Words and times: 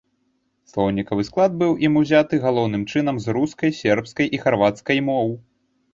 Слоўнікавы 0.69 1.25
склад 1.27 1.51
быў 1.61 1.75
ім 1.87 1.93
узяты 2.01 2.35
галоўным 2.45 2.85
чынам 2.95 3.15
з 3.27 3.35
рускай, 3.37 3.77
сербскай 3.81 4.27
і 4.39 4.41
харвацкай 4.47 4.97
моў. 5.13 5.29